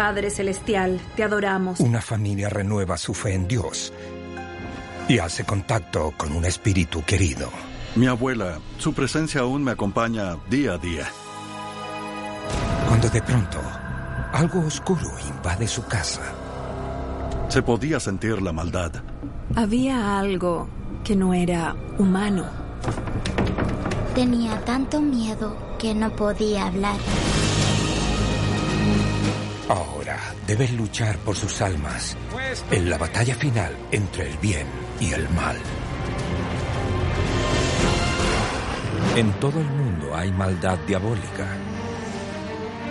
[0.00, 1.78] Padre Celestial, te adoramos.
[1.78, 3.92] Una familia renueva su fe en Dios
[5.10, 7.50] y hace contacto con un espíritu querido.
[7.96, 11.06] Mi abuela, su presencia aún me acompaña día a día.
[12.88, 13.60] Cuando de pronto
[14.32, 16.22] algo oscuro invade su casa.
[17.50, 18.92] Se podía sentir la maldad.
[19.54, 20.66] Había algo
[21.04, 22.46] que no era humano.
[24.14, 26.96] Tenía tanto miedo que no podía hablar.
[30.50, 32.16] Deben luchar por sus almas
[32.72, 34.66] en la batalla final entre el bien
[34.98, 35.56] y el mal.
[39.14, 41.46] En todo el mundo hay maldad diabólica.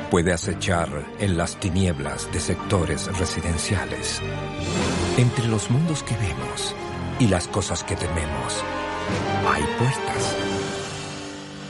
[0.09, 4.21] Puede acechar en las tinieblas de sectores residenciales.
[5.17, 6.73] Entre los mundos que vemos
[7.19, 8.63] y las cosas que tememos,
[9.45, 10.35] hay puertas.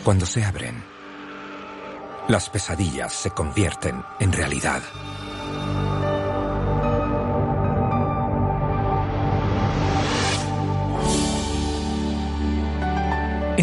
[0.03, 0.83] Cuando se abren,
[2.27, 4.83] las pesadillas se convierten en realidad.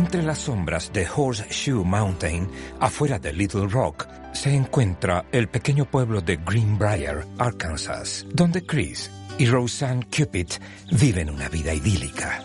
[0.06, 6.20] Entre las sombras de Horseshoe Mountain, afuera de Little Rock, se encuentra el pequeño pueblo
[6.20, 10.46] de Greenbrier, Arkansas, donde Chris y Roseanne Cupid
[10.92, 12.40] viven una vida idílica.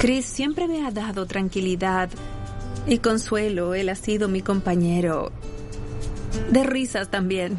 [0.00, 2.10] Chris siempre me ha dado tranquilidad
[2.86, 3.72] y consuelo.
[3.72, 5.32] Él ha sido mi compañero.
[6.50, 7.56] De risas también.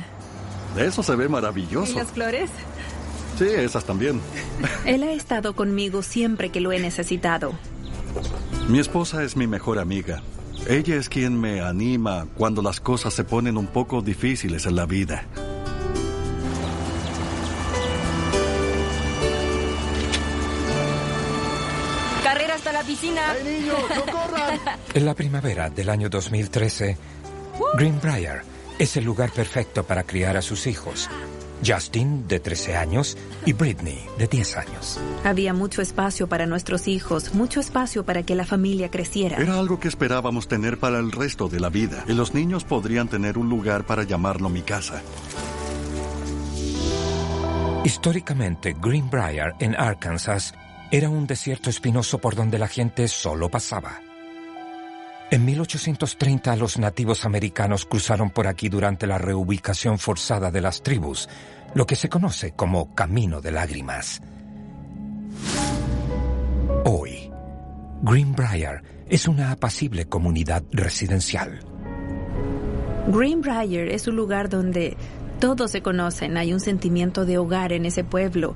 [0.78, 1.94] Eso se ve maravilloso.
[1.94, 2.52] ¿Y las flores?
[3.39, 4.22] Sí, esas también.
[4.85, 7.53] Él ha estado conmigo siempre que lo he necesitado.
[8.70, 10.22] Mi esposa es mi mejor amiga.
[10.67, 14.86] Ella es quien me anima cuando las cosas se ponen un poco difíciles en la
[14.86, 15.26] vida.
[22.23, 23.31] Carrera hasta la piscina.
[23.31, 24.59] ¡Ay, niños, no corran!
[24.94, 26.98] En la primavera del año 2013,
[27.75, 28.44] Greenbrier
[28.78, 31.09] es el lugar perfecto para criar a sus hijos.
[31.66, 35.00] Justin, de 13 años, y Britney, de 10 años.
[35.24, 39.38] Había mucho espacio para nuestros hijos, mucho espacio para que la familia creciera.
[39.38, 42.03] Era algo que esperábamos tener para el resto de la vida.
[42.08, 45.02] Y los niños podrían tener un lugar para llamarlo mi casa.
[47.84, 50.53] Históricamente, Greenbrier, en Arkansas,
[50.91, 54.02] era un desierto espinoso por donde la gente solo pasaba.
[55.31, 61.30] En 1830 los nativos americanos cruzaron por aquí durante la reubicación forzada de las tribus,
[61.74, 64.22] lo que se conoce como Camino de Lágrimas.
[66.86, 67.32] Hoy,
[68.02, 71.59] Greenbrier es una apacible comunidad residencial.
[73.08, 74.98] Greenbrier es un lugar donde
[75.40, 78.56] todos se conocen, hay un sentimiento de hogar en ese pueblo.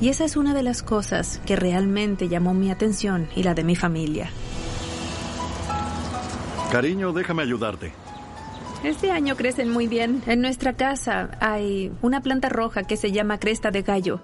[0.00, 3.64] Y esa es una de las cosas que realmente llamó mi atención y la de
[3.64, 4.30] mi familia.
[6.72, 7.92] Cariño, déjame ayudarte.
[8.84, 10.22] Este año crecen muy bien.
[10.26, 14.20] En nuestra casa hay una planta roja que se llama cresta de gallo.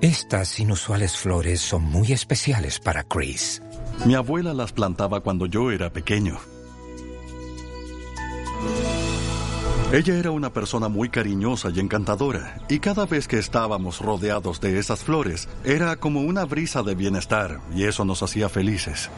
[0.00, 3.60] Estas inusuales flores son muy especiales para Chris.
[4.06, 6.38] Mi abuela las plantaba cuando yo era pequeño.
[9.92, 14.78] Ella era una persona muy cariñosa y encantadora, y cada vez que estábamos rodeados de
[14.78, 19.10] esas flores, era como una brisa de bienestar, y eso nos hacía felices.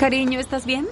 [0.00, 0.88] Cariño, ¿estás bien?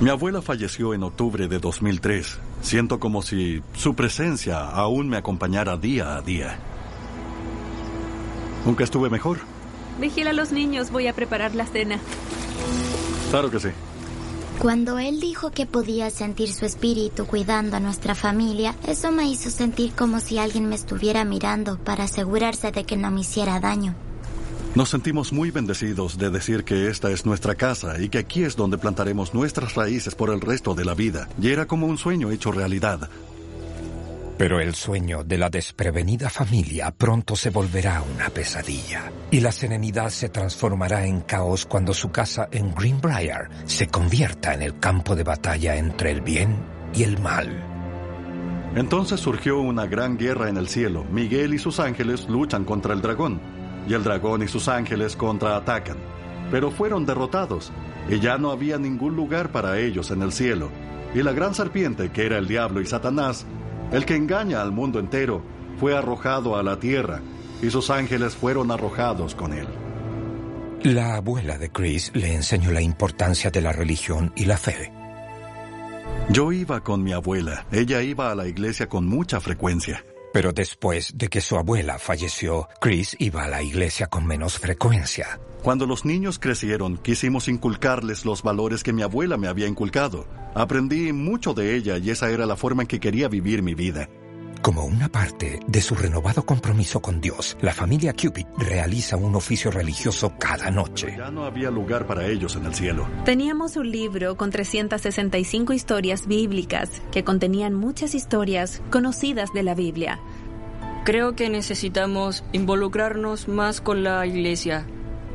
[0.00, 2.40] Mi abuela falleció en octubre de 2003.
[2.62, 6.58] Siento como si su presencia aún me acompañara día a día.
[8.66, 9.38] Nunca estuve mejor.
[10.00, 12.00] Vigila a los niños, voy a preparar la cena.
[13.30, 13.68] Claro que sí.
[14.58, 19.48] Cuando él dijo que podía sentir su espíritu cuidando a nuestra familia, eso me hizo
[19.48, 23.94] sentir como si alguien me estuviera mirando para asegurarse de que no me hiciera daño.
[24.74, 28.56] Nos sentimos muy bendecidos de decir que esta es nuestra casa y que aquí es
[28.56, 31.28] donde plantaremos nuestras raíces por el resto de la vida.
[31.40, 33.08] Y era como un sueño hecho realidad.
[34.36, 39.12] Pero el sueño de la desprevenida familia pronto se volverá una pesadilla.
[39.30, 44.62] Y la serenidad se transformará en caos cuando su casa en Greenbrier se convierta en
[44.62, 46.56] el campo de batalla entre el bien
[46.92, 47.74] y el mal.
[48.74, 51.04] Entonces surgió una gran guerra en el cielo.
[51.04, 53.40] Miguel y sus ángeles luchan contra el dragón.
[53.88, 55.96] Y el dragón y sus ángeles contraatacan.
[56.50, 57.72] Pero fueron derrotados.
[58.08, 60.70] Y ya no había ningún lugar para ellos en el cielo.
[61.14, 63.46] Y la gran serpiente, que era el diablo y Satanás,
[63.92, 65.42] el que engaña al mundo entero,
[65.78, 67.20] fue arrojado a la tierra.
[67.62, 69.66] Y sus ángeles fueron arrojados con él.
[70.82, 74.92] La abuela de Chris le enseñó la importancia de la religión y la fe.
[76.28, 77.66] Yo iba con mi abuela.
[77.72, 80.04] Ella iba a la iglesia con mucha frecuencia.
[80.34, 85.38] Pero después de que su abuela falleció, Chris iba a la iglesia con menos frecuencia.
[85.62, 90.26] Cuando los niños crecieron, quisimos inculcarles los valores que mi abuela me había inculcado.
[90.56, 94.08] Aprendí mucho de ella y esa era la forma en que quería vivir mi vida.
[94.64, 99.70] Como una parte de su renovado compromiso con Dios, la familia Cupid realiza un oficio
[99.70, 101.14] religioso cada noche.
[101.18, 103.06] Ya no había lugar para ellos en el cielo.
[103.26, 110.18] Teníamos un libro con 365 historias bíblicas que contenían muchas historias conocidas de la Biblia.
[111.04, 114.86] Creo que necesitamos involucrarnos más con la iglesia,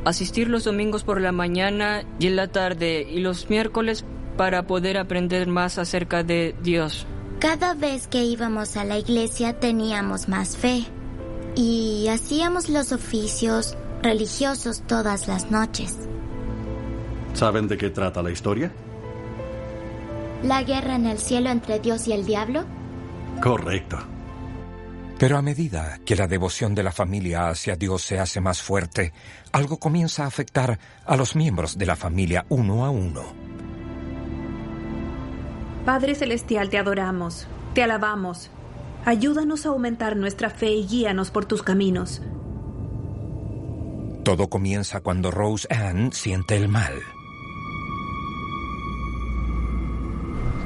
[0.04, 4.04] asistir los domingos por la mañana y en la tarde y los miércoles
[4.36, 7.06] para poder aprender más acerca de Dios.
[7.40, 10.84] Cada vez que íbamos a la iglesia teníamos más fe
[11.56, 15.96] y hacíamos los oficios religiosos todas las noches.
[17.32, 18.70] ¿Saben de qué trata la historia?
[20.42, 22.66] ¿La guerra en el cielo entre Dios y el diablo?
[23.42, 23.96] Correcto.
[25.18, 29.14] Pero a medida que la devoción de la familia hacia Dios se hace más fuerte,
[29.52, 33.49] algo comienza a afectar a los miembros de la familia uno a uno.
[35.84, 38.50] Padre Celestial, te adoramos, te alabamos.
[39.04, 42.20] Ayúdanos a aumentar nuestra fe y guíanos por tus caminos.
[44.24, 46.92] Todo comienza cuando Rose Ann siente el mal.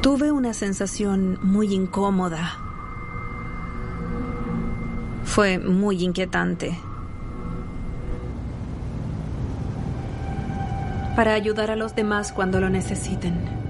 [0.02, 2.58] Tuve una sensación muy incómoda.
[5.22, 6.76] Fue muy inquietante.
[11.16, 13.63] Para ayudar a los demás cuando lo necesiten.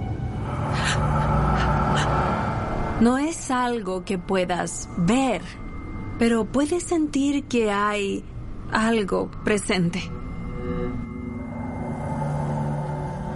[3.01, 5.43] No es algo que puedas ver,
[6.19, 8.25] pero puedes sentir que hay
[8.73, 10.03] algo presente.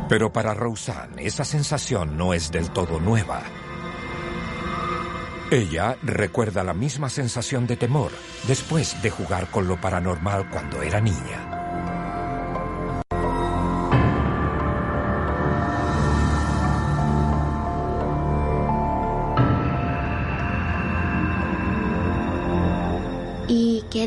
[0.09, 3.43] Pero para Roseanne esa sensación no es del todo nueva.
[5.51, 8.13] Ella recuerda la misma sensación de temor
[8.47, 11.48] después de jugar con lo paranormal cuando era niña.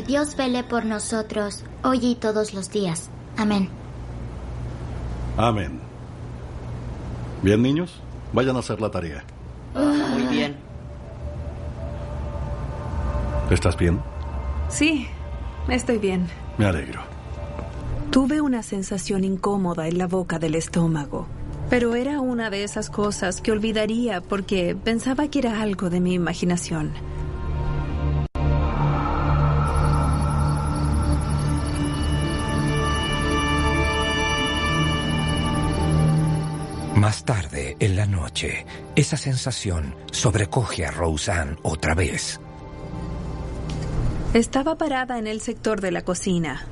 [0.02, 3.08] Que Dios vele por nosotros hoy y todos los días.
[3.36, 3.68] Amén.
[5.36, 5.80] Amén.
[7.40, 8.00] Bien, niños,
[8.32, 9.22] vayan a hacer la tarea.
[9.74, 10.56] Muy bien.
[13.48, 14.00] ¿Estás bien?
[14.68, 15.06] Sí,
[15.68, 16.26] estoy bien.
[16.58, 17.02] Me alegro.
[18.10, 21.28] Tuve una sensación incómoda en la boca del estómago,
[21.70, 26.14] pero era una de esas cosas que olvidaría porque pensaba que era algo de mi
[26.14, 26.90] imaginación.
[37.02, 38.64] Más tarde, en la noche,
[38.94, 42.38] esa sensación sobrecoge a Roseanne otra vez.
[44.34, 46.64] Estaba parada en el sector de la cocina.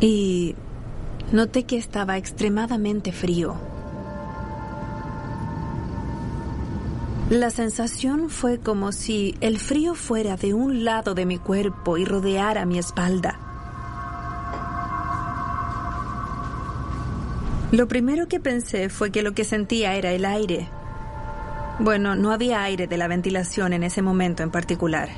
[0.00, 0.54] Y
[1.30, 3.56] noté que estaba extremadamente frío.
[7.28, 12.06] La sensación fue como si el frío fuera de un lado de mi cuerpo y
[12.06, 13.41] rodeara mi espalda.
[17.72, 20.68] Lo primero que pensé fue que lo que sentía era el aire.
[21.78, 25.08] Bueno, no había aire de la ventilación en ese momento en particular.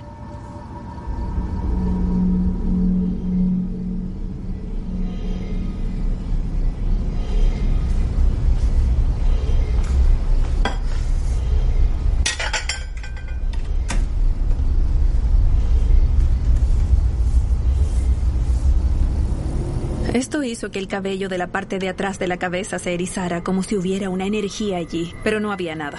[20.55, 23.63] Hizo que el cabello de la parte de atrás de la cabeza se erizara como
[23.63, 25.99] si hubiera una energía allí, pero no había nada.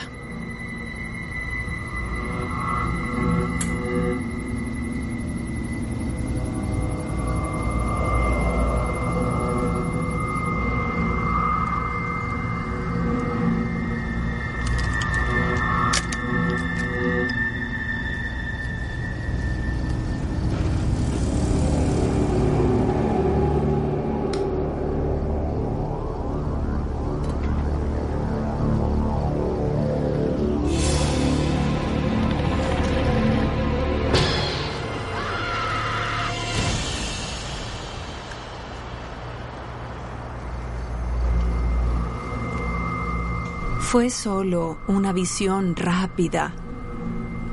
[43.86, 46.54] Fue solo una visión rápida,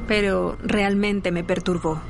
[0.08, 2.00] pero realmente me perturbó.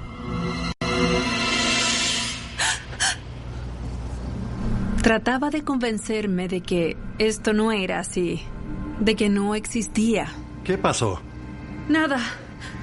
[5.03, 8.41] Trataba de convencerme de que esto no era así,
[9.01, 10.29] de que no existía.
[10.63, 11.21] ¿Qué pasó?
[11.89, 12.21] Nada.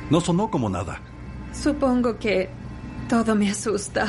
[0.10, 1.00] No sonó como nada.
[1.54, 2.50] Supongo que
[3.08, 4.08] todo me asusta.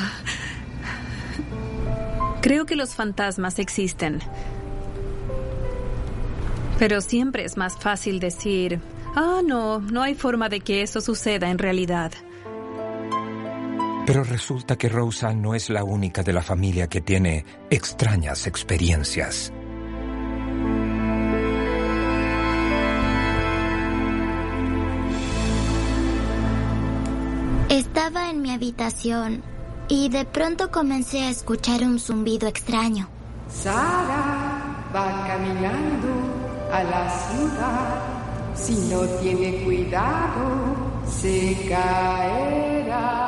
[2.43, 4.21] Creo que los fantasmas existen.
[6.81, 8.81] Pero siempre es más fácil decir,
[9.15, 12.11] ah, no, no hay forma de que eso suceda en realidad.
[14.07, 19.53] Pero resulta que Rosa no es la única de la familia que tiene extrañas experiencias.
[27.69, 29.43] Estaba en mi habitación
[29.87, 33.11] y de pronto comencé a escuchar un zumbido extraño.
[33.51, 36.40] Sara va caminando
[36.73, 37.99] a la ciudad.
[38.55, 43.21] Si no tiene cuidado, se caerá.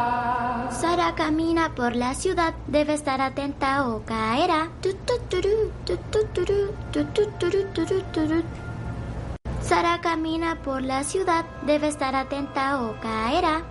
[0.71, 4.71] Sara camina por la ciudad, debe estar atenta o caerá.
[9.63, 13.63] Sara camina por la ciudad, debe estar atenta o caerá.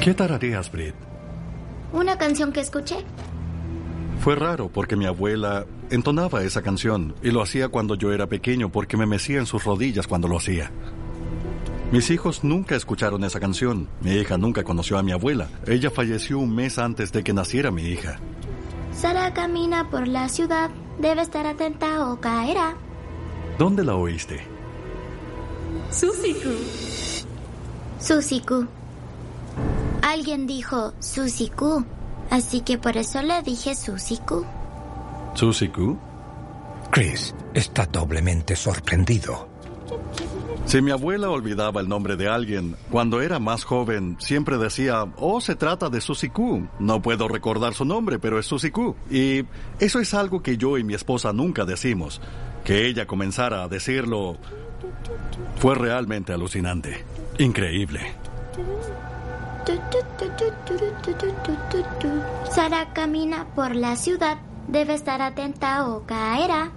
[0.00, 0.94] ¿Qué tarareas, Brit?
[1.92, 3.04] Una canción que escuché.
[4.28, 8.68] Fue raro porque mi abuela entonaba esa canción y lo hacía cuando yo era pequeño
[8.68, 10.70] porque me mecía en sus rodillas cuando lo hacía.
[11.92, 13.88] Mis hijos nunca escucharon esa canción.
[14.02, 15.48] Mi hija nunca conoció a mi abuela.
[15.66, 18.20] Ella falleció un mes antes de que naciera mi hija.
[18.92, 20.68] Sara camina por la ciudad,
[20.98, 22.76] debe estar atenta o caerá.
[23.58, 24.42] ¿Dónde la oíste?
[25.90, 26.50] Susiku.
[27.98, 28.66] Susiku.
[30.02, 31.86] Alguien dijo Susiku,
[32.30, 34.44] así que por eso le dije Susiku.
[35.34, 35.96] ¿Susiku?
[36.90, 39.48] Chris está doblemente sorprendido.
[40.68, 45.40] Si mi abuela olvidaba el nombre de alguien, cuando era más joven, siempre decía, oh,
[45.40, 46.68] se trata de Susiku.
[46.78, 48.94] No puedo recordar su nombre, pero es Susiku.
[49.10, 49.46] Y
[49.80, 52.20] eso es algo que yo y mi esposa nunca decimos.
[52.64, 54.36] Que ella comenzara a decirlo
[55.56, 57.02] fue realmente alucinante.
[57.38, 58.00] Increíble.
[62.50, 66.72] Sara camina por la ciudad, debe estar atenta o caerá.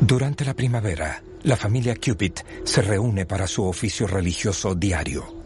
[0.00, 2.32] Durante la primavera, la familia Cupid
[2.64, 5.37] se reúne para su oficio religioso diario.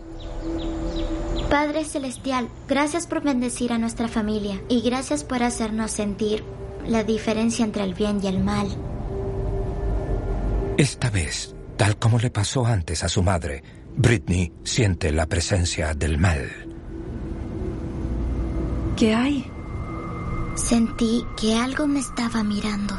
[1.52, 6.42] Padre Celestial, gracias por bendecir a nuestra familia y gracias por hacernos sentir
[6.87, 8.68] la diferencia entre el bien y el mal.
[10.78, 13.62] Esta vez, tal como le pasó antes a su madre,
[13.94, 16.49] Britney siente la presencia del mal.
[18.97, 19.44] ¿Qué hay?
[20.54, 22.94] Sentí que algo me estaba mirando.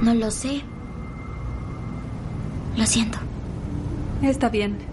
[0.00, 0.62] No lo sé.
[2.78, 3.18] Lo siento.
[4.22, 4.87] Está bien.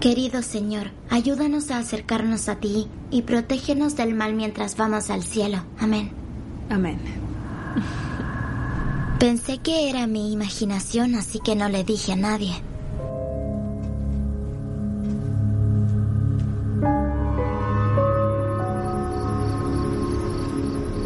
[0.00, 5.64] Querido Señor, ayúdanos a acercarnos a ti y protégenos del mal mientras vamos al cielo.
[5.76, 6.12] Amén.
[6.70, 7.00] Amén.
[9.18, 12.54] Pensé que era mi imaginación, así que no le dije a nadie.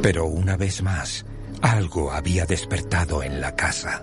[0.03, 1.25] Pero una vez más,
[1.63, 4.03] algo había despertado en la casa.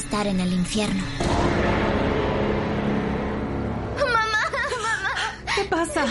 [0.00, 1.02] Estar en el infierno.
[3.98, 5.54] Mamá, mamá.
[5.54, 6.06] ¿Qué pasa?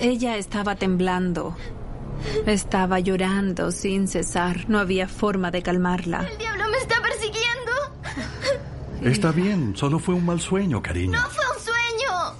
[0.00, 1.56] Ella estaba temblando.
[2.46, 4.68] Estaba llorando sin cesar.
[4.68, 6.26] No había forma de calmarla.
[6.28, 7.72] El diablo me está persiguiendo.
[9.02, 11.20] Está bien, solo fue un mal sueño, cariño.
[11.20, 12.34] No fue un sueño.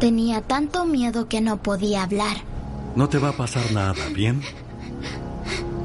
[0.00, 2.38] Tenía tanto miedo que no podía hablar.
[2.96, 4.42] No te va a pasar nada, ¿bien?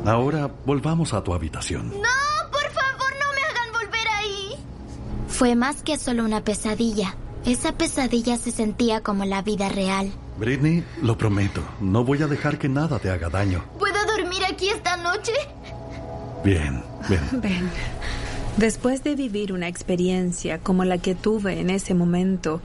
[0.06, 1.90] Ahora volvamos a tu habitación.
[1.90, 4.56] No, por favor, no me hagan volver ahí.
[5.40, 7.16] Fue más que solo una pesadilla.
[7.46, 10.12] Esa pesadilla se sentía como la vida real.
[10.38, 13.64] Britney, lo prometo, no voy a dejar que nada te haga daño.
[13.80, 15.32] ¿Puedo dormir aquí esta noche?
[16.44, 17.22] Bien, ven.
[17.42, 17.70] Ven.
[18.58, 22.60] Después de vivir una experiencia como la que tuve en ese momento,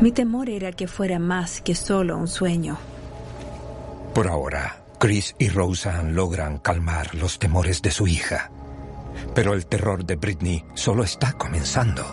[0.00, 2.78] mi temor era que fuera más que solo un sueño.
[4.14, 8.50] Por ahora, Chris y Roseanne logran calmar los temores de su hija.
[9.34, 12.04] Pero el terror de Britney solo está comenzando.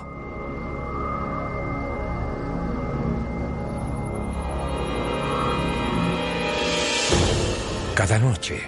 [7.96, 8.60] Cada noche,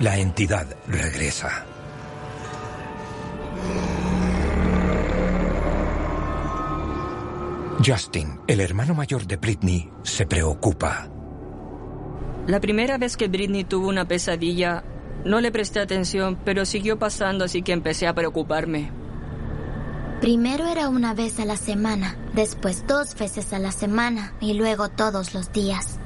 [0.00, 1.64] la entidad regresa.
[7.84, 11.08] Justin, el hermano mayor de Britney, se preocupa.
[12.46, 14.84] La primera vez que Britney tuvo una pesadilla,
[15.24, 18.90] no le presté atención, pero siguió pasando, así que empecé a preocuparme.
[20.20, 24.88] Primero era una vez a la semana, después dos veces a la semana y luego
[24.88, 25.98] todos los días.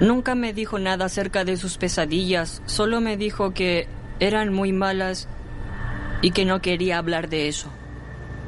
[0.00, 3.88] Nunca me dijo nada acerca de sus pesadillas, solo me dijo que
[4.20, 5.28] eran muy malas
[6.22, 7.68] y que no quería hablar de eso.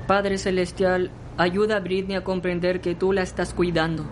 [0.07, 4.05] Padre Celestial, ayuda a Britney a comprender que tú la estás cuidando.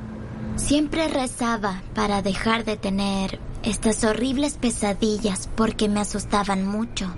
[0.57, 7.13] Siempre rezaba para dejar de tener estas horribles pesadillas porque me asustaban mucho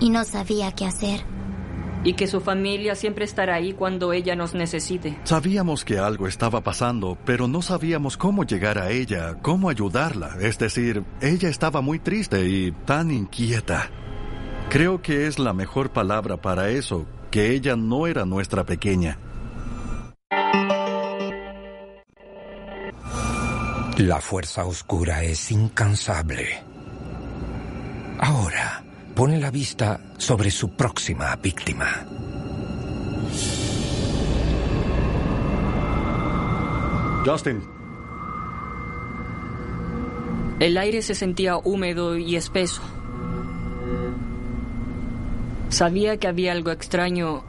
[0.00, 1.20] y no sabía qué hacer.
[2.02, 5.16] Y que su familia siempre estará ahí cuando ella nos necesite.
[5.22, 10.36] Sabíamos que algo estaba pasando, pero no sabíamos cómo llegar a ella, cómo ayudarla.
[10.40, 13.88] Es decir, ella estaba muy triste y tan inquieta.
[14.68, 19.18] Creo que es la mejor palabra para eso, que ella no era nuestra pequeña.
[23.98, 26.48] La fuerza oscura es incansable.
[28.18, 28.82] Ahora
[29.14, 32.04] pone la vista sobre su próxima víctima.
[37.24, 37.62] Justin,
[40.58, 42.82] El aire se sentía húmedo y espeso.
[45.68, 47.44] Sabía que había algo extraño,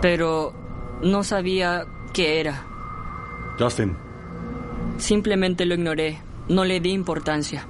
[0.00, 0.54] pero
[1.02, 2.64] no sabía qué era.
[3.58, 3.96] Justin,
[4.98, 6.18] Simplemente lo ignoré,
[6.48, 7.66] no le di importancia.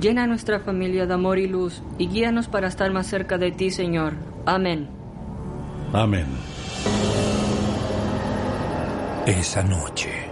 [0.00, 3.50] Llena a nuestra familia de amor y luz y guíanos para estar más cerca de
[3.50, 4.14] ti, Señor.
[4.46, 4.88] Amén.
[5.92, 6.26] amén.
[9.26, 10.28] Esa noche.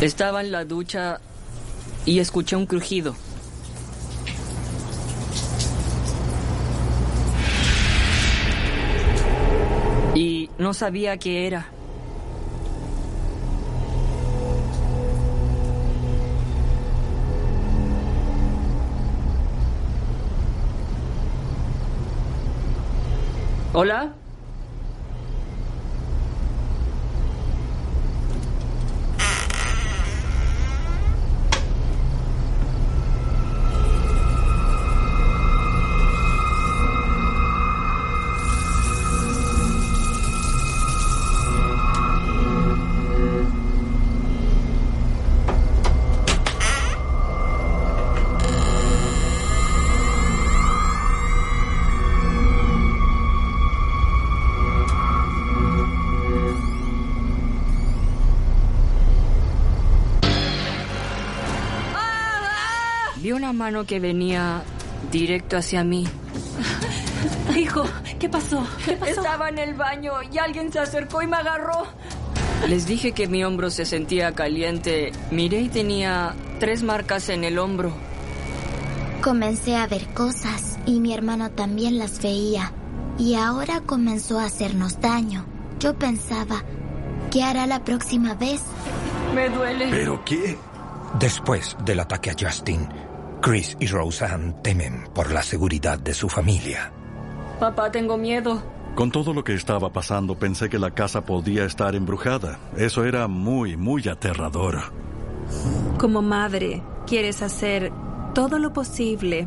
[0.00, 1.20] Estaba en la ducha
[2.06, 3.14] y escuché un crujido.
[10.14, 11.66] Y no sabía qué era.
[23.74, 24.15] ¿Hola?
[63.22, 64.62] Vi una mano que venía
[65.10, 66.06] directo hacia mí.
[67.56, 67.84] Hijo,
[68.18, 68.66] ¿qué pasó?
[68.84, 69.12] ¿Qué pasó?
[69.12, 71.86] Estaba en el baño y alguien se acercó y me agarró.
[72.68, 75.12] Les dije que mi hombro se sentía caliente.
[75.30, 77.92] Miré y tenía tres marcas en el hombro.
[79.22, 82.72] Comencé a ver cosas y mi hermano también las veía.
[83.18, 85.44] Y ahora comenzó a hacernos daño.
[85.78, 86.62] Yo pensaba,
[87.30, 88.62] ¿qué hará la próxima vez?
[89.34, 89.88] Me duele.
[89.90, 90.58] ¿Pero qué?
[91.18, 92.86] Después del ataque a Justin,
[93.46, 96.90] Chris y Roseanne temen por la seguridad de su familia.
[97.60, 98.60] Papá, tengo miedo.
[98.96, 102.58] Con todo lo que estaba pasando, pensé que la casa podía estar embrujada.
[102.76, 104.92] Eso era muy, muy aterrador.
[105.96, 107.92] Como madre, quieres hacer
[108.34, 109.46] todo lo posible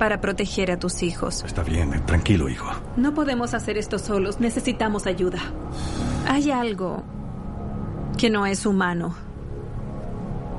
[0.00, 1.44] para proteger a tus hijos.
[1.46, 2.72] Está bien, tranquilo, hijo.
[2.96, 5.38] No podemos hacer esto solos, necesitamos ayuda.
[6.26, 7.04] Hay algo
[8.18, 9.14] que no es humano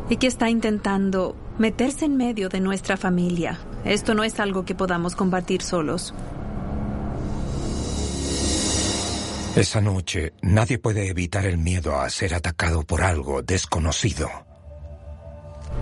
[0.09, 3.59] y que está intentando meterse en medio de nuestra familia.
[3.85, 6.13] Esto no es algo que podamos combatir solos.
[9.55, 14.27] Esa noche nadie puede evitar el miedo a ser atacado por algo desconocido.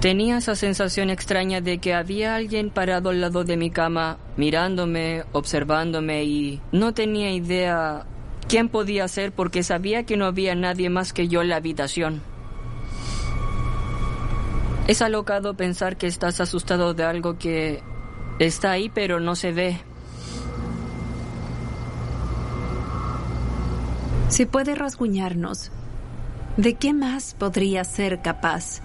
[0.01, 5.23] Tenía esa sensación extraña de que había alguien parado al lado de mi cama, mirándome,
[5.31, 8.05] observándome y no tenía idea
[8.49, 12.21] quién podía ser porque sabía que no había nadie más que yo en la habitación.
[14.91, 17.81] Es alocado pensar que estás asustado de algo que
[18.39, 19.79] está ahí pero no se ve.
[24.27, 25.71] Si puede rasguñarnos,
[26.57, 28.81] ¿de qué más podría ser capaz?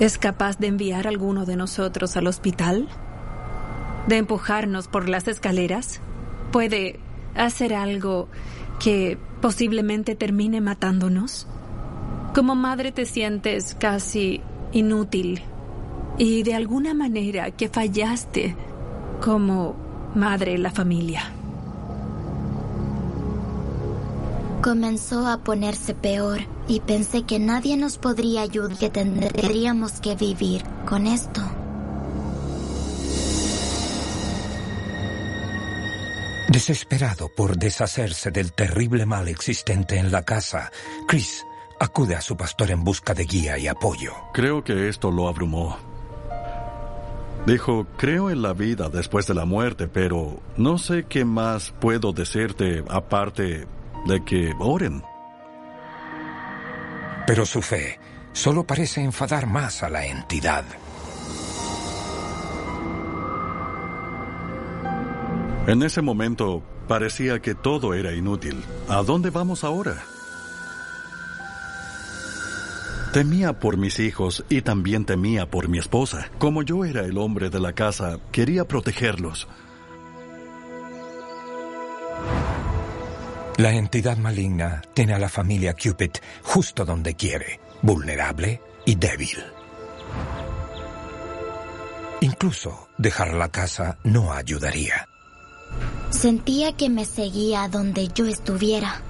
[0.00, 2.88] ¿Es capaz de enviar a alguno de nosotros al hospital?
[4.08, 6.00] ¿De empujarnos por las escaleras?
[6.50, 6.98] ¿Puede
[7.36, 8.26] hacer algo
[8.80, 11.46] que posiblemente termine matándonos?
[12.34, 14.40] Como madre te sientes casi
[14.72, 15.42] inútil
[16.16, 18.54] y de alguna manera que fallaste
[19.20, 19.74] como
[20.14, 21.32] madre en la familia.
[24.62, 30.62] Comenzó a ponerse peor y pensé que nadie nos podría ayudar, que tendríamos que vivir
[30.86, 31.40] con esto.
[36.48, 40.70] Desesperado por deshacerse del terrible mal existente en la casa,
[41.08, 41.44] Chris
[41.80, 44.12] acude a su pastor en busca de guía y apoyo.
[44.32, 45.78] Creo que esto lo abrumó.
[47.46, 52.12] Dijo, creo en la vida después de la muerte, pero no sé qué más puedo
[52.12, 53.66] decirte aparte
[54.06, 55.02] de que oren.
[57.26, 57.98] Pero su fe
[58.34, 60.64] solo parece enfadar más a la entidad.
[65.66, 68.62] En ese momento parecía que todo era inútil.
[68.88, 70.02] ¿A dónde vamos ahora?
[73.12, 76.30] Temía por mis hijos y también temía por mi esposa.
[76.38, 79.48] Como yo era el hombre de la casa, quería protegerlos.
[83.56, 86.12] La entidad maligna tiene a la familia Cupid
[86.44, 89.38] justo donde quiere, vulnerable y débil.
[92.20, 95.08] Incluso dejar la casa no ayudaría.
[96.10, 99.02] Sentía que me seguía donde yo estuviera.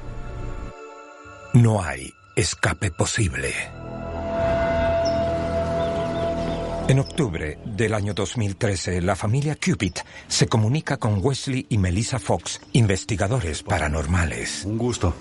[1.52, 3.52] No hay escape posible.
[6.90, 9.92] En octubre del año 2013, la familia Cupid
[10.26, 14.64] se comunica con Wesley y Melissa Fox, investigadores paranormales.
[14.64, 15.14] Un gusto.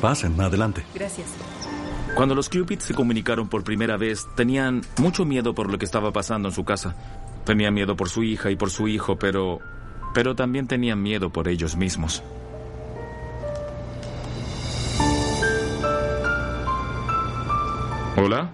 [0.00, 0.84] Pasen, adelante.
[0.92, 1.28] Gracias.
[2.16, 6.12] Cuando los Cupid se comunicaron por primera vez, tenían mucho miedo por lo que estaba
[6.12, 6.96] pasando en su casa.
[7.44, 9.60] Tenían miedo por su hija y por su hijo, pero
[10.14, 12.20] pero también tenían miedo por ellos mismos.
[18.16, 18.50] ¿Hola?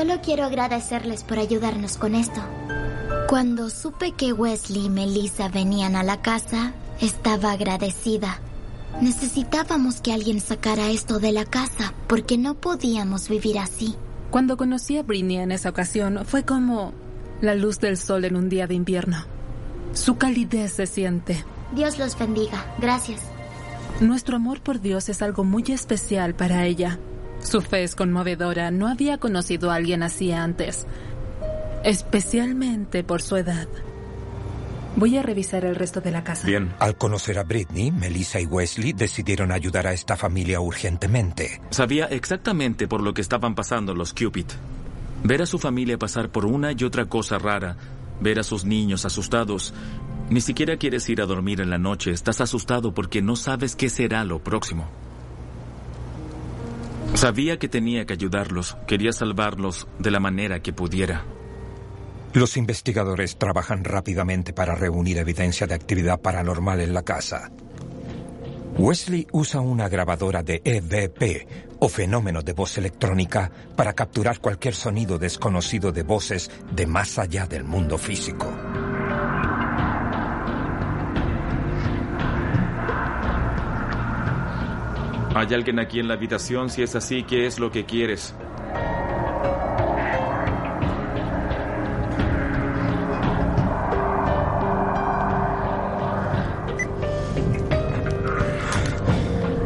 [0.00, 2.40] Solo quiero agradecerles por ayudarnos con esto.
[3.28, 8.40] Cuando supe que Wesley y Melissa venían a la casa, estaba agradecida.
[9.02, 13.94] Necesitábamos que alguien sacara esto de la casa, porque no podíamos vivir así.
[14.30, 16.94] Cuando conocí a Britney en esa ocasión, fue como
[17.42, 19.18] la luz del sol en un día de invierno.
[19.92, 21.44] Su calidez se siente.
[21.74, 22.64] Dios los bendiga.
[22.78, 23.20] Gracias.
[24.00, 26.98] Nuestro amor por Dios es algo muy especial para ella.
[27.42, 28.70] Su fe es conmovedora.
[28.70, 30.86] No había conocido a alguien así antes.
[31.84, 33.68] Especialmente por su edad.
[34.96, 36.46] Voy a revisar el resto de la casa.
[36.46, 36.72] Bien.
[36.78, 41.60] Al conocer a Britney, Melissa y Wesley decidieron ayudar a esta familia urgentemente.
[41.70, 44.46] Sabía exactamente por lo que estaban pasando los Cupid.
[45.22, 47.76] Ver a su familia pasar por una y otra cosa rara,
[48.20, 49.72] ver a sus niños asustados.
[50.28, 53.90] Ni siquiera quieres ir a dormir en la noche, estás asustado porque no sabes qué
[53.90, 54.88] será lo próximo.
[57.14, 61.24] Sabía que tenía que ayudarlos, quería salvarlos de la manera que pudiera.
[62.32, 67.50] Los investigadores trabajan rápidamente para reunir evidencia de actividad paranormal en la casa.
[68.78, 71.46] Wesley usa una grabadora de EVP
[71.80, 77.46] o fenómeno de voz electrónica para capturar cualquier sonido desconocido de voces de más allá
[77.46, 78.46] del mundo físico.
[85.34, 86.70] ¿Hay alguien aquí en la habitación?
[86.70, 88.34] Si es así, ¿qué es lo que quieres?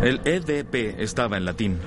[0.03, 1.79] El EVP estaba en latín.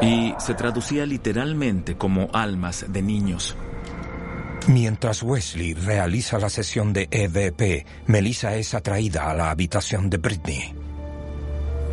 [0.00, 3.56] y se traducía literalmente como almas de niños.
[4.66, 10.79] Mientras Wesley realiza la sesión de EVP, Melissa es atraída a la habitación de Britney.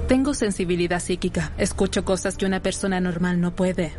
[0.07, 1.51] Tengo sensibilidad psíquica.
[1.57, 3.91] Escucho cosas que una persona normal no puede.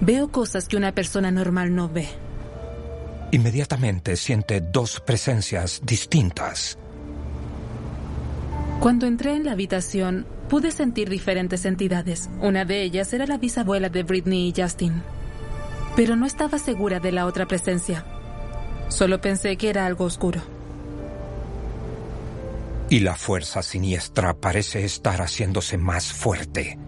[0.00, 2.08] Veo cosas que una persona normal no ve.
[3.30, 6.78] Inmediatamente siente dos presencias distintas.
[8.80, 12.28] Cuando entré en la habitación, pude sentir diferentes entidades.
[12.40, 15.00] Una de ellas era la bisabuela de Britney y Justin.
[15.94, 18.04] Pero no estaba segura de la otra presencia.
[18.88, 20.55] Solo pensé que era algo oscuro.
[22.88, 26.78] Y la fuerza siniestra parece estar haciéndose más fuerte.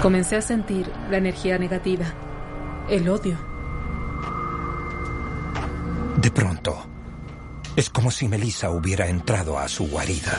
[0.00, 2.06] Comencé a sentir la energía negativa,
[2.88, 3.36] el odio.
[6.18, 6.86] De pronto,
[7.74, 10.38] es como si Melissa hubiera entrado a su guarida.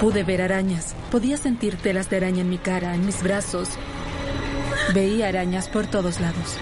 [0.00, 3.68] Pude ver arañas, podía sentir telas de araña en mi cara, en mis brazos.
[4.94, 6.56] Veía arañas por todos lados.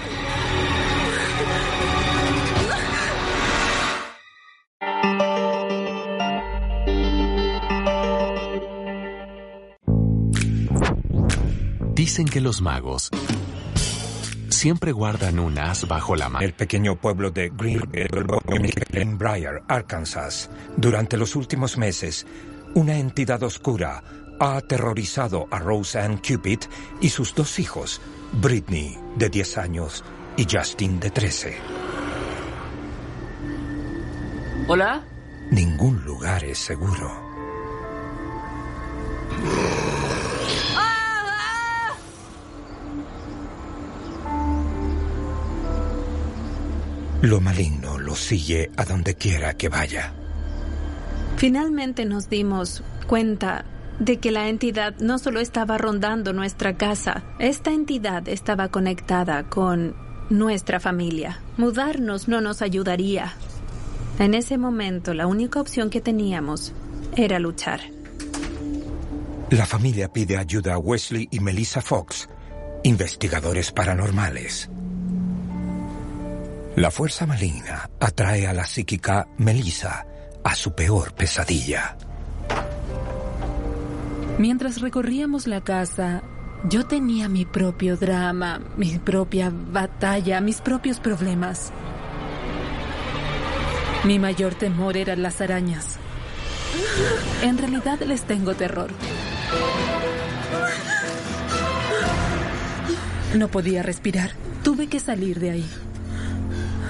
[12.09, 13.11] Dicen que los magos
[14.49, 16.43] siempre guardan un as bajo la mano.
[16.43, 22.27] El pequeño pueblo de Greenbrier, Arkansas, durante los últimos meses,
[22.75, 24.03] una entidad oscura
[24.41, 26.61] ha aterrorizado a Rose Ann Cupid
[27.03, 28.01] y sus dos hijos,
[28.41, 30.03] Britney, de 10 años,
[30.39, 31.59] y Justin, de 13.
[34.67, 35.05] ¿Hola?
[35.51, 37.29] Ningún lugar es seguro.
[47.23, 50.13] Lo maligno lo sigue a donde quiera que vaya.
[51.37, 53.65] Finalmente nos dimos cuenta
[53.99, 59.97] de que la entidad no solo estaba rondando nuestra casa, esta entidad estaba conectada con
[60.31, 61.41] nuestra familia.
[61.57, 63.33] Mudarnos no nos ayudaría.
[64.21, 66.73] En ese momento la única opción que teníamos
[67.17, 67.81] era luchar.
[69.51, 72.29] La familia pide ayuda a Wesley y Melissa Fox,
[72.85, 74.71] investigadores paranormales.
[76.79, 80.07] La fuerza maligna atrae a la psíquica Melissa
[80.45, 81.97] a su peor pesadilla.
[84.39, 86.23] Mientras recorríamos la casa,
[86.71, 91.73] yo tenía mi propio drama, mi propia batalla, mis propios problemas.
[94.05, 95.97] Mi mayor temor eran las arañas.
[97.43, 98.93] En realidad les tengo terror.
[103.35, 104.31] No podía respirar.
[104.63, 105.88] Tuve que salir de ahí.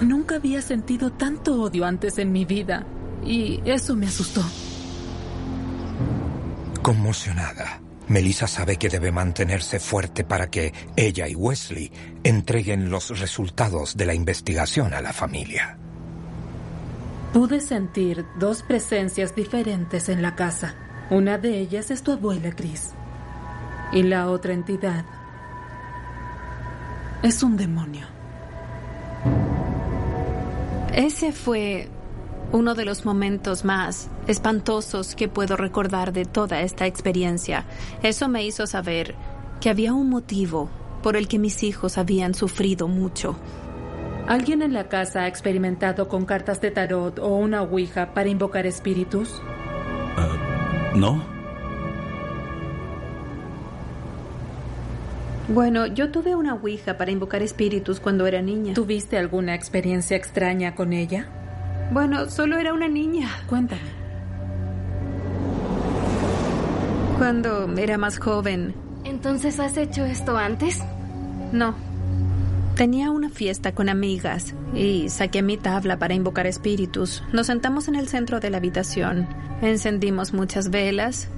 [0.03, 2.87] Nunca había sentido tanto odio antes en mi vida
[3.25, 4.43] y eso me asustó.
[6.83, 13.97] Conmocionada, Melissa sabe que debe mantenerse fuerte para que ella y Wesley entreguen los resultados
[13.97, 15.77] de la investigación a la familia.
[17.33, 20.75] Pude sentir dos presencias diferentes en la casa.
[21.11, 22.93] Una de ellas es tu abuela, Chris.
[23.93, 25.05] Y la otra entidad
[27.23, 28.18] es un demonio.
[30.99, 31.89] Ese fue
[32.51, 37.67] uno de los momentos más espantosos que puedo recordar de toda esta experiencia.
[38.03, 39.15] Eso me hizo saber
[39.61, 40.69] que había un motivo
[41.01, 43.39] por el que mis hijos habían sufrido mucho.
[44.27, 48.67] ¿Alguien en la casa ha experimentado con cartas de tarot o una ouija para invocar
[48.67, 49.41] espíritus?
[50.17, 51.38] Uh, no.
[55.49, 58.75] Bueno, yo tuve una ouija para invocar espíritus cuando era niña.
[58.75, 61.27] ¿Tuviste alguna experiencia extraña con ella?
[61.91, 63.31] Bueno, solo era una niña.
[63.49, 63.81] Cuéntame.
[67.17, 68.75] Cuando era más joven.
[69.05, 70.81] ¿Entonces has hecho esto antes?
[71.53, 71.75] No.
[72.77, 77.25] Tenía una fiesta con amigas y saqué mi tabla para invocar espíritus.
[77.33, 79.27] Nos sentamos en el centro de la habitación,
[79.63, 81.29] encendimos muchas velas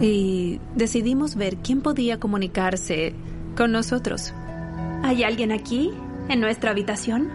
[0.00, 3.14] y decidimos ver quién podía comunicarse
[3.56, 4.32] con nosotros.
[5.02, 5.92] ¿Hay alguien aquí,
[6.28, 7.28] en nuestra habitación?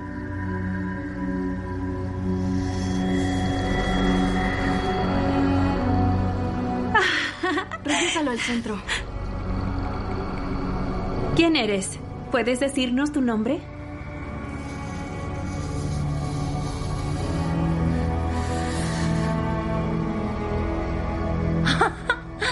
[7.84, 8.82] Regrésalo al centro.
[11.36, 12.00] ¿Quién eres?
[12.30, 13.60] ¿Puedes decirnos tu nombre?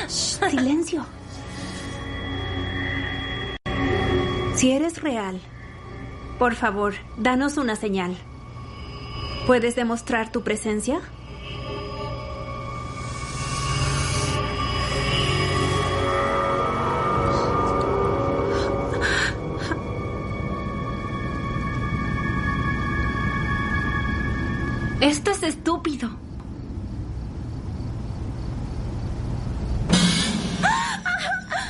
[0.07, 1.18] Shh, silencio.
[4.59, 5.39] Si eres real,
[6.37, 8.17] por favor, danos una señal.
[9.47, 10.99] ¿Puedes demostrar tu presencia?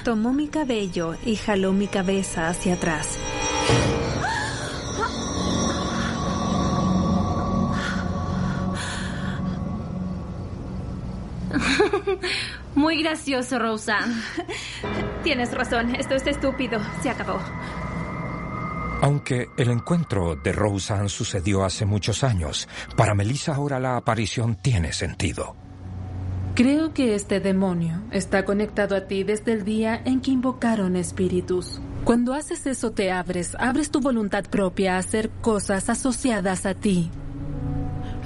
[0.03, 3.17] Tomó mi cabello y jaló mi cabeza hacia atrás.
[12.75, 14.15] Muy gracioso, Roseanne.
[15.23, 16.79] Tienes razón, esto es estúpido.
[17.01, 17.39] Se acabó.
[19.01, 24.91] Aunque el encuentro de Roseanne sucedió hace muchos años, para Melissa ahora la aparición tiene
[24.91, 25.55] sentido.
[26.59, 31.79] Creo que este demonio está conectado a ti desde el día en que invocaron espíritus.
[32.03, 37.11] Cuando haces eso te abres, abres tu voluntad propia a hacer cosas asociadas a ti.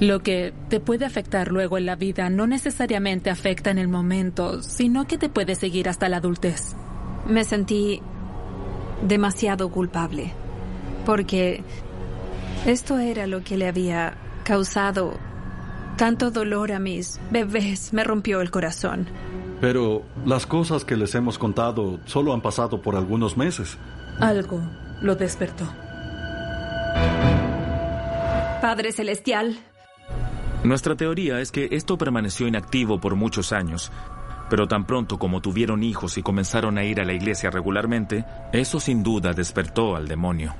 [0.00, 4.64] Lo que te puede afectar luego en la vida no necesariamente afecta en el momento,
[4.64, 6.74] sino que te puede seguir hasta la adultez.
[7.28, 8.02] Me sentí
[9.06, 10.32] demasiado culpable,
[11.06, 11.62] porque
[12.66, 15.20] esto era lo que le había causado
[15.96, 17.92] tanto dolor a mis bebés.
[17.92, 19.06] Me rompió el corazón.
[19.60, 23.78] Pero las cosas que les hemos contado solo han pasado por algunos meses.
[24.20, 24.60] Algo
[25.00, 25.64] lo despertó.
[28.60, 29.58] Padre Celestial,
[30.64, 33.92] Nuestra teoría es que esto permaneció inactivo por muchos años,
[34.48, 38.80] pero tan pronto como tuvieron hijos y comenzaron a ir a la iglesia regularmente, eso
[38.80, 40.54] sin duda despertó al demonio.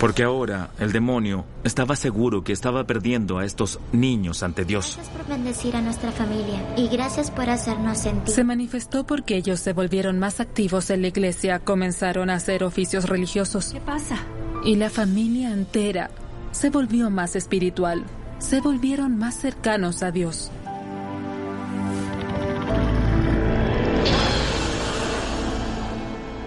[0.00, 4.94] Porque ahora el demonio estaba seguro que estaba perdiendo a estos niños ante Dios.
[4.96, 8.34] Gracias por bendecir a nuestra familia y gracias por hacernos sentir.
[8.34, 13.10] Se manifestó porque ellos se volvieron más activos en la iglesia, comenzaron a hacer oficios
[13.10, 13.72] religiosos.
[13.74, 14.16] ¿qué pasa?
[14.64, 16.10] Y la familia entera
[16.50, 18.04] se volvió más espiritual,
[18.38, 20.50] se volvieron más cercanos a Dios.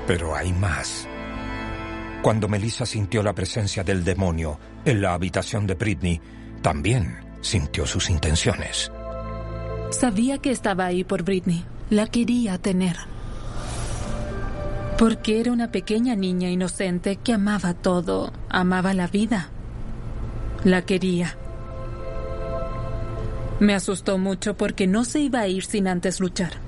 [0.08, 1.08] Pero hay más.
[2.24, 6.22] Cuando Melissa sintió la presencia del demonio en la habitación de Britney,
[6.62, 8.90] también sintió sus intenciones.
[9.90, 12.96] Sabía que estaba ahí por Britney, la quería tener.
[14.98, 19.50] Porque era una pequeña niña inocente que amaba todo, amaba la vida.
[20.64, 21.38] La quería.
[23.60, 26.63] Me asustó mucho porque no se iba a ir sin antes luchar.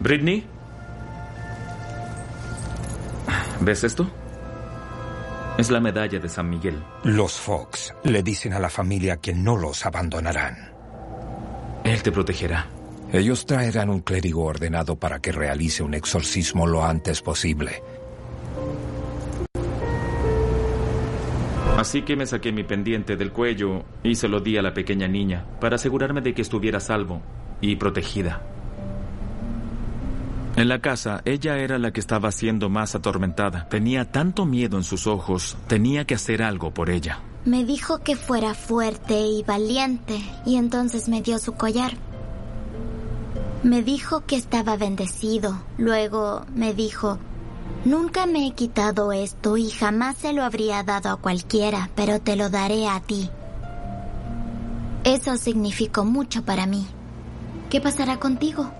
[0.00, 0.44] Britney.
[3.60, 4.08] ¿Ves esto?
[5.58, 6.82] Es la medalla de San Miguel.
[7.04, 10.70] Los Fox le dicen a la familia que no los abandonarán.
[11.84, 12.66] Él te protegerá.
[13.12, 17.82] Ellos traerán un clérigo ordenado para que realice un exorcismo lo antes posible.
[21.78, 25.08] Así que me saqué mi pendiente del cuello y se lo di a la pequeña
[25.08, 27.22] niña para asegurarme de que estuviera a salvo
[27.60, 28.42] y protegida.
[30.56, 33.68] En la casa, ella era la que estaba siendo más atormentada.
[33.68, 37.20] Tenía tanto miedo en sus ojos, tenía que hacer algo por ella.
[37.44, 41.92] Me dijo que fuera fuerte y valiente y entonces me dio su collar.
[43.64, 45.60] Me dijo que estaba bendecido.
[45.76, 47.18] Luego me dijo,
[47.84, 52.34] nunca me he quitado esto y jamás se lo habría dado a cualquiera, pero te
[52.34, 53.28] lo daré a ti.
[55.04, 56.86] Eso significó mucho para mí.
[57.68, 58.72] ¿Qué pasará contigo?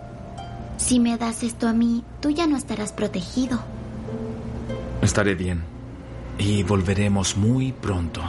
[0.77, 3.59] Si me das esto a mí, tú ya no estarás protegido.
[5.03, 5.63] Estaré bien.
[6.39, 8.21] Y volveremos muy pronto.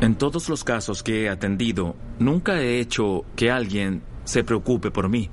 [0.00, 5.08] En todos los casos que he atendido, nunca he hecho que alguien se preocupe por
[5.08, 5.28] mí.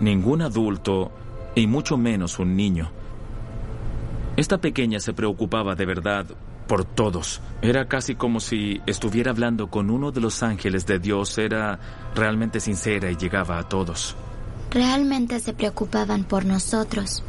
[0.00, 1.12] Ningún adulto,
[1.54, 2.90] y mucho menos un niño.
[4.36, 6.26] Esta pequeña se preocupaba de verdad
[6.66, 7.40] por todos.
[7.62, 11.36] Era casi como si estuviera hablando con uno de los ángeles de Dios.
[11.36, 11.78] Era
[12.14, 14.16] realmente sincera y llegaba a todos.
[14.70, 17.24] Realmente se preocupaban por nosotros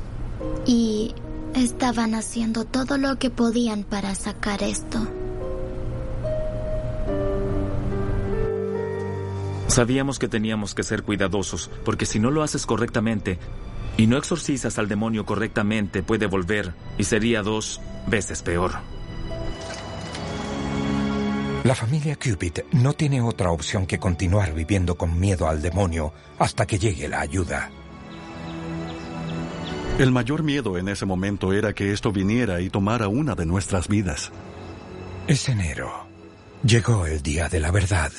[0.65, 1.15] y
[1.55, 5.07] estaban haciendo todo lo que podían para sacar esto.
[9.67, 13.39] Sabíamos que teníamos que ser cuidadosos, porque si no lo haces correctamente
[13.97, 18.73] y no exorcizas al demonio correctamente, puede volver y sería dos veces peor.
[21.63, 26.65] La familia Cupid no tiene otra opción que continuar viviendo con miedo al demonio hasta
[26.65, 27.69] que llegue la ayuda.
[29.99, 33.87] El mayor miedo en ese momento era que esto viniera y tomara una de nuestras
[33.87, 34.31] vidas.
[35.27, 36.07] Es enero.
[36.63, 38.11] Llegó el día de la verdad.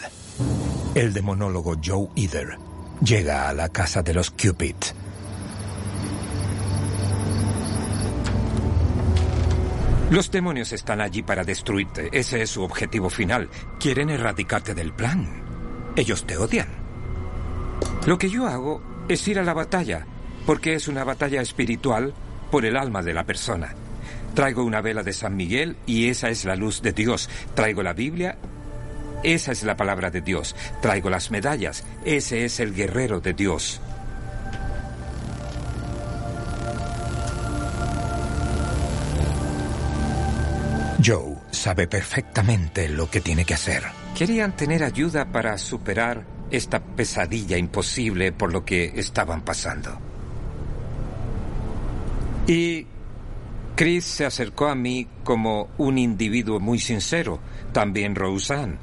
[0.94, 2.58] El demonólogo Joe Either
[3.04, 4.76] llega a la casa de los Cupid.
[10.12, 12.10] Los demonios están allí para destruirte.
[12.12, 13.48] Ese es su objetivo final.
[13.80, 15.26] Quieren erradicarte del plan.
[15.96, 16.68] Ellos te odian.
[18.06, 20.04] Lo que yo hago es ir a la batalla,
[20.44, 22.12] porque es una batalla espiritual
[22.50, 23.74] por el alma de la persona.
[24.34, 27.30] Traigo una vela de San Miguel y esa es la luz de Dios.
[27.54, 28.36] Traigo la Biblia,
[29.22, 30.54] esa es la palabra de Dios.
[30.82, 33.80] Traigo las medallas, ese es el guerrero de Dios.
[41.04, 43.82] Joe sabe perfectamente lo que tiene que hacer.
[44.16, 49.98] Querían tener ayuda para superar esta pesadilla imposible por lo que estaban pasando.
[52.46, 52.86] Y
[53.74, 57.40] Chris se acercó a mí como un individuo muy sincero,
[57.72, 58.76] también Roseanne.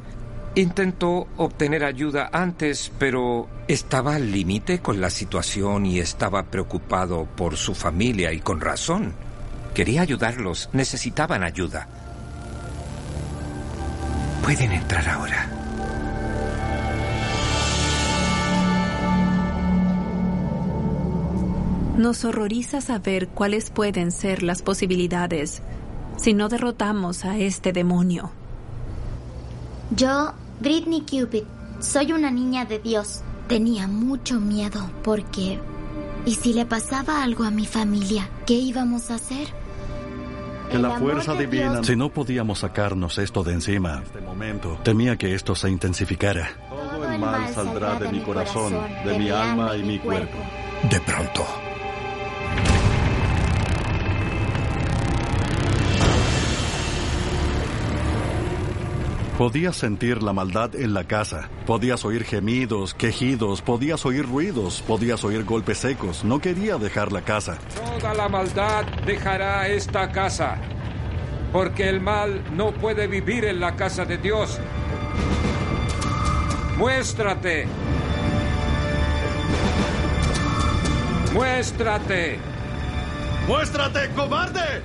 [0.55, 7.55] Intentó obtener ayuda antes, pero estaba al límite con la situación y estaba preocupado por
[7.55, 9.13] su familia y con razón.
[9.75, 11.87] Quería ayudarlos, necesitaban ayuda.
[14.49, 15.47] Pueden entrar ahora.
[21.97, 25.61] Nos horroriza saber cuáles pueden ser las posibilidades
[26.17, 28.31] si no derrotamos a este demonio.
[29.95, 31.43] Yo, Britney Cupid,
[31.79, 33.21] soy una niña de Dios.
[33.47, 35.59] Tenía mucho miedo porque...
[36.25, 38.27] ¿Y si le pasaba algo a mi familia?
[38.47, 39.58] ¿Qué íbamos a hacer?
[40.69, 41.83] Que la fuerza divina...
[41.83, 46.49] Si no podíamos sacarnos esto de encima, en este momento, temía que esto se intensificara.
[46.69, 50.37] Todo el mal saldrá de mi corazón, de mi alma y mi cuerpo.
[50.89, 51.45] De pronto.
[59.39, 61.49] Podías sentir la maldad en la casa.
[61.65, 66.25] Podías oír gemidos, quejidos, podías oír ruidos, podías oír golpes secos.
[66.25, 67.57] No quería dejar la casa.
[67.73, 70.57] Toda la maldad dejará esta casa,
[71.53, 74.59] porque el mal no puede vivir en la casa de Dios.
[76.77, 77.65] Muéstrate.
[81.31, 82.39] Muéstrate.
[83.47, 84.83] ¡Muéstrate, cobarde!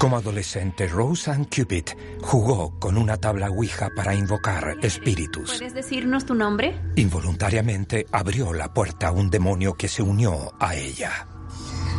[0.00, 1.84] Como adolescente, Roseanne Cupid
[2.22, 5.50] jugó con una tabla Ouija para invocar espíritus.
[5.58, 6.74] ¿Puedes decirnos tu nombre?
[6.96, 11.28] Involuntariamente abrió la puerta a un demonio que se unió a ella.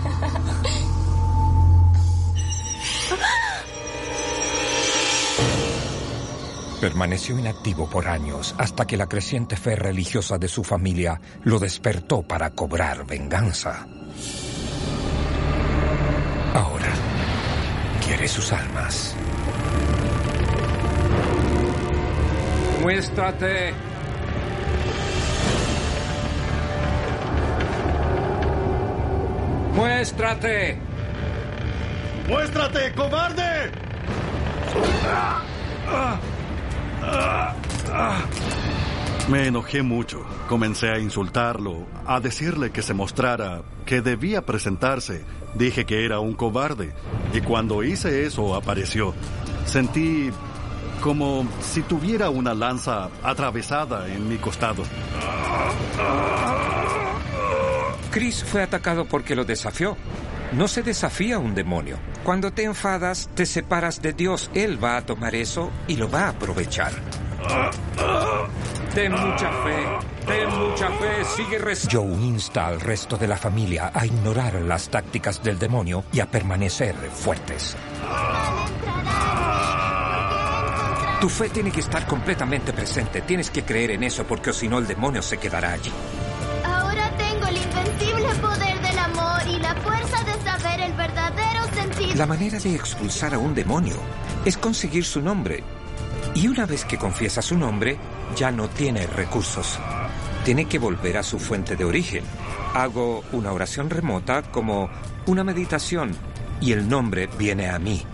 [6.82, 12.24] Permaneció inactivo por años hasta que la creciente fe religiosa de su familia lo despertó
[12.24, 13.86] para cobrar venganza.
[16.56, 16.92] Ahora
[18.04, 19.16] quiere sus almas.
[22.82, 23.74] Muéstrate.
[29.76, 30.78] Muéstrate.
[32.28, 33.72] ¡Muéstrate, cobarde!
[39.30, 40.26] Me enojé mucho.
[40.48, 45.24] Comencé a insultarlo, a decirle que se mostrara, que debía presentarse.
[45.56, 46.94] Dije que era un cobarde.
[47.34, 49.14] Y cuando hice eso apareció.
[49.66, 50.32] Sentí
[51.02, 54.84] como si tuviera una lanza atravesada en mi costado.
[58.12, 59.96] Chris fue atacado porque lo desafió.
[60.52, 61.98] No se desafía un demonio.
[62.24, 64.52] Cuando te enfadas, te separas de Dios.
[64.54, 66.92] Él va a tomar eso y lo va a aprovechar.
[68.94, 69.88] Ten mucha fe,
[70.28, 72.02] ten mucha fe, sigue rezando.
[72.02, 76.30] Joe insta al resto de la familia a ignorar las tácticas del demonio y a
[76.30, 77.78] permanecer fuertes.
[81.22, 83.22] Tu fe tiene que estar completamente presente.
[83.22, 85.92] Tienes que creer en eso porque si no el demonio se quedará allí.
[86.66, 88.71] Ahora tengo el invencible poder
[89.52, 92.16] y la fuerza de saber el verdadero sentido.
[92.16, 93.96] La manera de expulsar a un demonio
[94.46, 95.64] es conseguir su nombre.
[96.34, 97.98] Y una vez que confiesa su nombre,
[98.36, 99.80] ya no tiene recursos.
[100.46, 102.24] Tiene que volver a su fuente de origen.
[102.74, 104.90] Hago una oración remota como
[105.26, 106.16] una meditación
[106.62, 108.06] y el nombre viene a mí.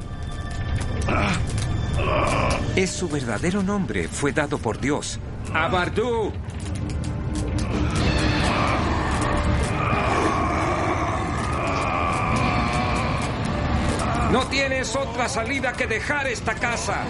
[2.75, 5.19] Es su verdadero nombre, fue dado por Dios.
[5.53, 6.33] Abardú.
[14.31, 17.05] No tienes otra salida que dejar esta casa.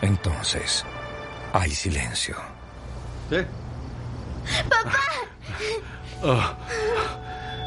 [0.00, 0.84] Entonces,
[1.52, 2.36] hay silencio.
[3.28, 3.36] ¿Sí?
[4.68, 4.98] ¡Papá!
[6.22, 6.56] Ah,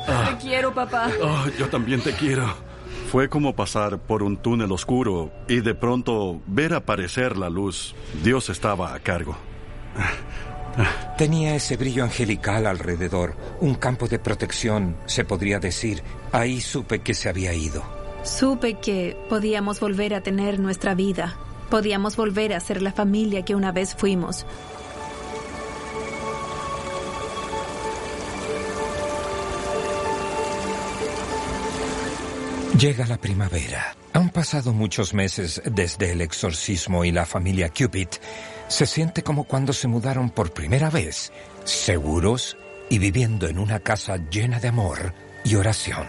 [0.06, 1.10] te quiero, papá.
[1.22, 2.54] Oh, yo también te quiero.
[3.12, 7.94] Fue como pasar por un túnel oscuro y de pronto ver aparecer la luz.
[8.24, 9.38] Dios estaba a cargo.
[11.18, 16.02] Tenía ese brillo angelical alrededor, un campo de protección, se podría decir.
[16.32, 17.84] Ahí supe que se había ido.
[18.24, 21.38] Supe que podíamos volver a tener nuestra vida.
[21.70, 24.46] Podíamos volver a ser la familia que una vez fuimos.
[32.84, 33.96] Llega la primavera.
[34.12, 38.10] Han pasado muchos meses desde el exorcismo y la familia Cupid
[38.68, 41.32] se siente como cuando se mudaron por primera vez,
[41.64, 42.58] seguros
[42.90, 45.14] y viviendo en una casa llena de amor
[45.46, 46.06] y oración.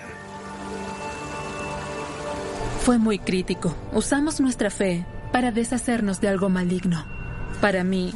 [2.85, 3.73] Fue muy crítico.
[3.93, 7.07] Usamos nuestra fe para deshacernos de algo maligno.
[7.61, 8.13] Para mí,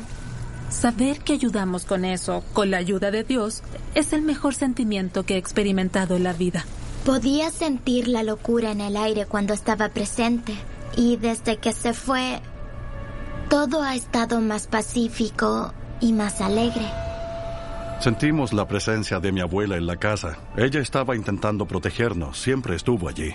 [0.68, 3.62] saber que ayudamos con eso, con la ayuda de Dios,
[3.94, 6.64] es el mejor sentimiento que he experimentado en la vida.
[7.05, 10.55] Podía sentir la locura en el aire cuando estaba presente
[10.96, 12.40] y desde que se fue,
[13.49, 16.86] todo ha estado más pacífico y más alegre.
[18.01, 20.38] Sentimos la presencia de mi abuela en la casa.
[20.57, 23.34] Ella estaba intentando protegernos, siempre estuvo allí.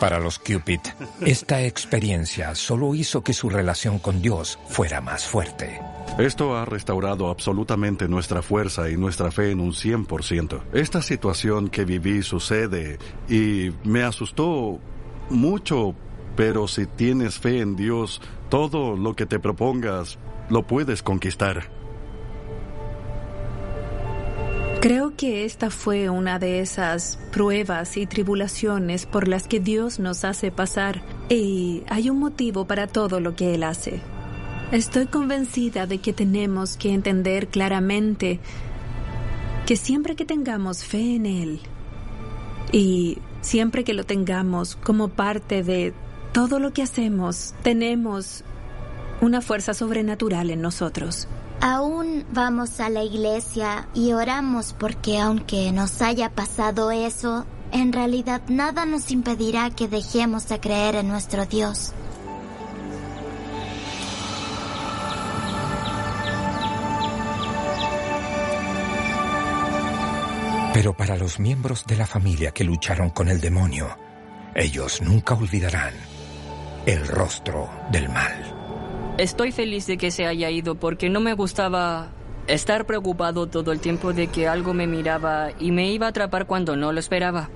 [0.00, 0.80] Para los Cupid,
[1.20, 5.80] esta experiencia solo hizo que su relación con Dios fuera más fuerte.
[6.18, 10.60] Esto ha restaurado absolutamente nuestra fuerza y nuestra fe en un 100%.
[10.74, 12.98] Esta situación que viví sucede
[13.30, 14.78] y me asustó
[15.30, 15.94] mucho,
[16.36, 20.18] pero si tienes fe en Dios, todo lo que te propongas
[20.50, 21.70] lo puedes conquistar.
[24.82, 30.24] Creo que esta fue una de esas pruebas y tribulaciones por las que Dios nos
[30.24, 34.02] hace pasar y hay un motivo para todo lo que Él hace.
[34.72, 38.40] Estoy convencida de que tenemos que entender claramente
[39.66, 41.60] que siempre que tengamos fe en Él
[42.72, 45.92] y siempre que lo tengamos como parte de
[46.32, 48.44] todo lo que hacemos, tenemos
[49.20, 51.28] una fuerza sobrenatural en nosotros.
[51.60, 58.40] Aún vamos a la iglesia y oramos porque aunque nos haya pasado eso, en realidad
[58.48, 61.92] nada nos impedirá que dejemos de creer en nuestro Dios.
[70.74, 73.94] Pero para los miembros de la familia que lucharon con el demonio,
[74.54, 75.92] ellos nunca olvidarán
[76.86, 79.14] el rostro del mal.
[79.18, 82.08] Estoy feliz de que se haya ido porque no me gustaba
[82.46, 86.46] estar preocupado todo el tiempo de que algo me miraba y me iba a atrapar
[86.46, 87.50] cuando no lo esperaba.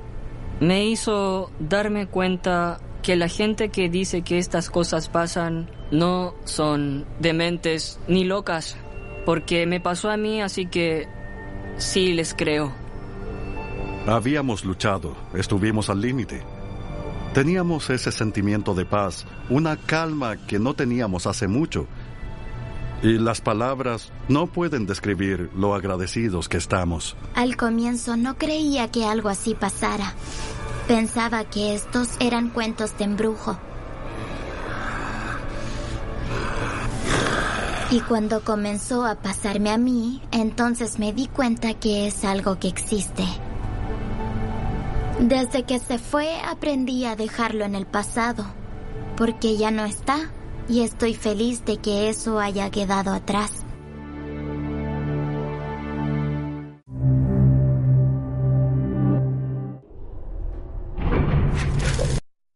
[0.61, 7.07] Me hizo darme cuenta que la gente que dice que estas cosas pasan no son
[7.19, 8.77] dementes ni locas,
[9.25, 11.09] porque me pasó a mí, así que
[11.79, 12.86] sí les creo.
[14.07, 16.40] Habíamos luchado, estuvimos al límite.
[17.34, 21.88] Teníamos ese sentimiento de paz, una calma que no teníamos hace mucho.
[23.02, 27.16] Y las palabras no pueden describir lo agradecidos que estamos.
[27.34, 30.14] Al comienzo no creía que algo así pasara.
[30.86, 33.59] Pensaba que estos eran cuentos de embrujo.
[37.90, 42.68] Y cuando comenzó a pasarme a mí, entonces me di cuenta que es algo que
[42.68, 43.24] existe.
[45.21, 48.45] Desde que se fue aprendí a dejarlo en el pasado,
[49.17, 50.31] porque ya no está
[50.69, 53.66] y estoy feliz de que eso haya quedado atrás.